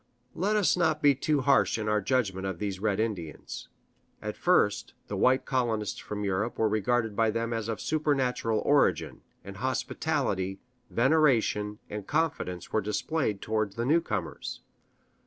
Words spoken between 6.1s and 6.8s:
Europe were